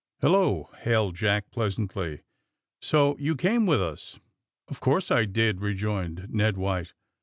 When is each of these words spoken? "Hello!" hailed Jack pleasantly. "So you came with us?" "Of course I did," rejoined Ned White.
"Hello!" 0.19 0.71
hailed 0.79 1.15
Jack 1.15 1.51
pleasantly. 1.51 2.23
"So 2.81 3.15
you 3.19 3.35
came 3.35 3.67
with 3.67 3.83
us?" 3.83 4.19
"Of 4.67 4.79
course 4.79 5.11
I 5.11 5.25
did," 5.25 5.61
rejoined 5.61 6.25
Ned 6.31 6.57
White. 6.57 6.93